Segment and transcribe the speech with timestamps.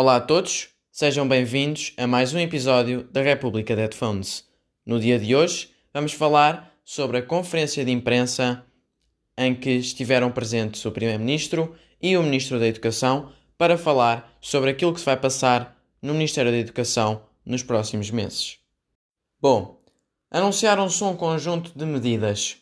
[0.00, 4.46] Olá a todos, sejam bem-vindos a mais um episódio da República de Headphones.
[4.86, 8.64] No dia de hoje vamos falar sobre a conferência de imprensa
[9.36, 14.94] em que estiveram presentes o Primeiro-Ministro e o Ministro da Educação para falar sobre aquilo
[14.94, 18.56] que se vai passar no Ministério da Educação nos próximos meses.
[19.38, 19.82] Bom,
[20.30, 22.56] anunciaram-se um conjunto de medidas.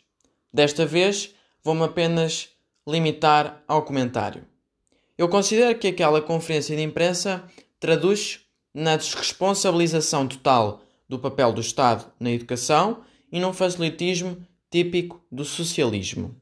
[0.52, 1.32] Desta vez
[1.62, 2.48] vou-me apenas
[2.84, 4.44] limitar ao comentário.
[5.18, 7.42] Eu considero que aquela conferência de imprensa
[7.80, 8.38] traduz
[8.72, 13.00] na desresponsabilização total do papel do Estado na educação
[13.32, 14.40] e num facilitismo
[14.70, 16.40] típico do socialismo.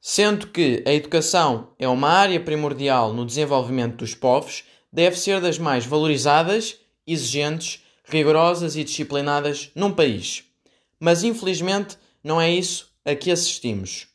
[0.00, 5.58] Sendo que a educação é uma área primordial no desenvolvimento dos povos, deve ser das
[5.58, 10.42] mais valorizadas, exigentes, rigorosas e disciplinadas num país.
[10.98, 14.06] Mas infelizmente não é isso a que assistimos.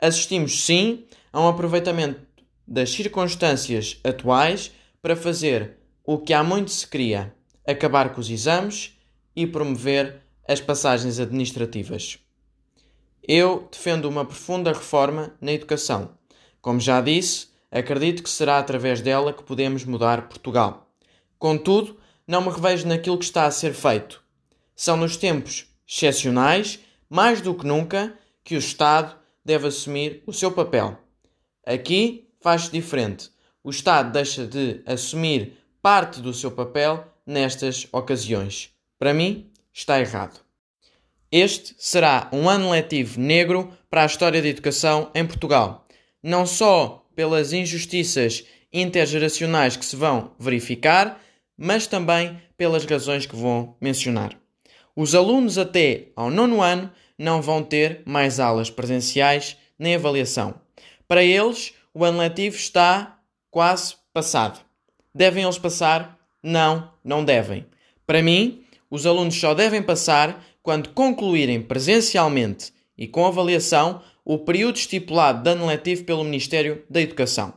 [0.00, 2.20] Assistimos sim a um aproveitamento
[2.66, 7.34] das circunstâncias atuais para fazer o que há muito se queria:
[7.66, 8.98] acabar com os exames
[9.34, 12.18] e promover as passagens administrativas.
[13.26, 16.18] Eu defendo uma profunda reforma na educação.
[16.60, 20.90] Como já disse, acredito que será através dela que podemos mudar Portugal.
[21.38, 24.22] Contudo, não me revejo naquilo que está a ser feito.
[24.76, 30.52] São nos tempos excepcionais, mais do que nunca, que o Estado deve assumir o seu
[30.52, 30.98] papel.
[31.66, 33.30] Aqui faz-se diferente.
[33.64, 38.68] O Estado deixa de assumir parte do seu papel nestas ocasiões.
[38.98, 40.38] Para mim, está errado.
[41.32, 45.88] Este será um ano letivo negro para a história da educação em Portugal,
[46.22, 51.18] não só pelas injustiças intergeracionais que se vão verificar,
[51.56, 54.38] mas também pelas razões que vou mencionar.
[54.94, 60.60] Os alunos até ao nono ano não vão ter mais aulas presenciais nem avaliação.
[61.08, 64.58] Para eles, o ano letivo está quase passado.
[65.14, 66.18] Devem eles passar?
[66.42, 67.64] Não, não devem.
[68.04, 74.76] Para mim, os alunos só devem passar quando concluírem presencialmente e com avaliação o período
[74.76, 77.54] estipulado de ano letivo pelo Ministério da Educação.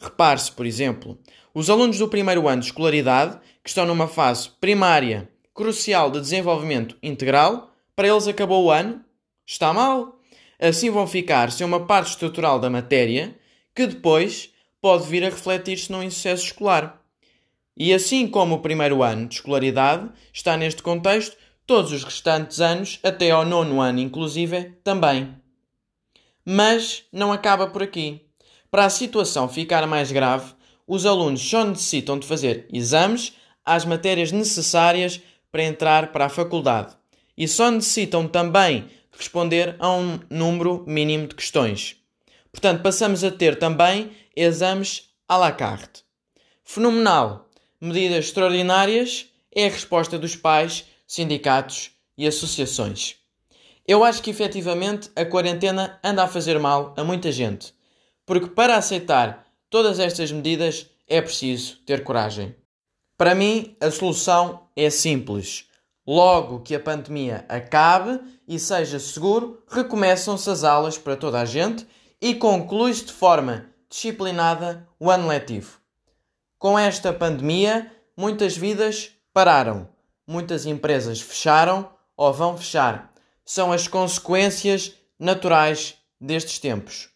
[0.00, 1.18] Repare-se, por exemplo,
[1.52, 6.96] os alunos do primeiro ano de escolaridade, que estão numa fase primária crucial de desenvolvimento
[7.02, 9.02] integral, para eles acabou o ano?
[9.46, 10.18] Está mal.
[10.58, 13.34] Assim vão ficar sem uma parte estrutural da matéria
[13.76, 14.50] que depois
[14.80, 17.02] pode vir a refletir-se num insucesso escolar.
[17.76, 22.98] E assim como o primeiro ano de escolaridade está neste contexto, todos os restantes anos,
[23.02, 25.36] até ao nono ano inclusive, também.
[26.42, 28.22] Mas não acaba por aqui.
[28.70, 30.54] Para a situação ficar mais grave,
[30.86, 35.20] os alunos só necessitam de fazer exames às matérias necessárias
[35.52, 36.96] para entrar para a faculdade
[37.36, 42.05] e só necessitam também responder a um número mínimo de questões.
[42.56, 46.02] Portanto, passamos a ter também exames à la carte.
[46.64, 47.50] Fenomenal!
[47.78, 53.16] Medidas extraordinárias é a resposta dos pais, sindicatos e associações.
[53.86, 57.74] Eu acho que efetivamente a quarentena anda a fazer mal a muita gente,
[58.24, 62.56] porque para aceitar todas estas medidas é preciso ter coragem.
[63.18, 65.66] Para mim, a solução é simples.
[66.06, 68.18] Logo que a pandemia acabe
[68.48, 71.86] e seja seguro, recomeçam-se as aulas para toda a gente
[72.20, 75.78] e conclui-se de forma disciplinada o ano letivo.
[76.58, 79.88] Com esta pandemia, muitas vidas pararam,
[80.26, 83.12] muitas empresas fecharam ou vão fechar.
[83.44, 87.10] São as consequências naturais destes tempos.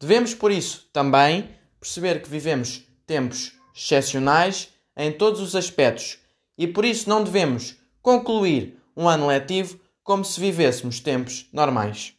[0.00, 1.48] Devemos, por isso, também
[1.80, 6.18] perceber que vivemos tempos excepcionais em todos os aspectos
[6.56, 12.14] e por isso não devemos concluir um ano letivo como se vivêssemos tempos normais.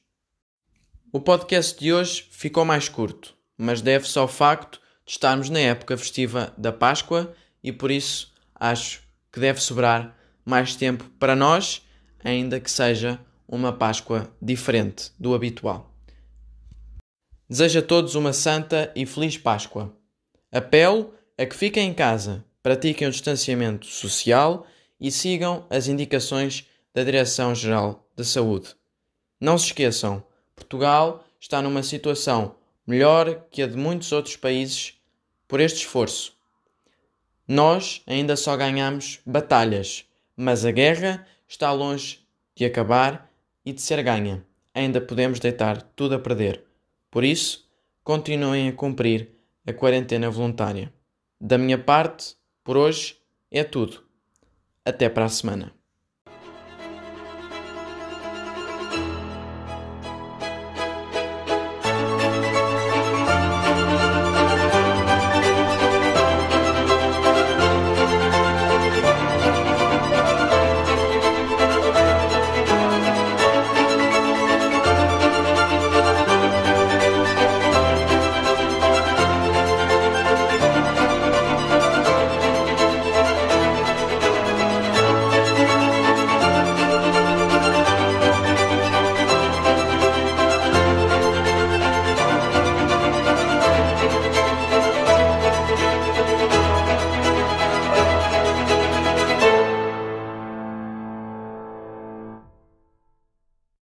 [1.11, 5.97] O podcast de hoje ficou mais curto, mas deve-se ao facto de estarmos na época
[5.97, 11.81] festiva da Páscoa e por isso acho que deve sobrar mais tempo para nós,
[12.23, 15.93] ainda que seja uma Páscoa diferente do habitual.
[17.49, 19.95] Desejo a todos uma santa e feliz Páscoa.
[20.51, 24.65] Apelo a que fiquem em casa, pratiquem o distanciamento social
[24.99, 28.75] e sigam as indicações da Direção-Geral da Saúde.
[29.39, 30.23] Não se esqueçam,
[30.55, 32.55] Portugal está numa situação
[32.87, 34.99] melhor que a de muitos outros países
[35.47, 36.35] por este esforço.
[37.47, 40.05] Nós ainda só ganhamos batalhas,
[40.35, 42.19] mas a guerra está longe
[42.55, 43.31] de acabar
[43.63, 44.45] e de ser ganha.
[44.73, 46.63] Ainda podemos deitar tudo a perder.
[47.11, 47.69] Por isso,
[48.03, 49.31] continuem a cumprir
[49.65, 50.93] a quarentena voluntária.
[51.39, 53.17] Da minha parte, por hoje,
[53.51, 54.03] é tudo.
[54.83, 55.73] Até para a semana.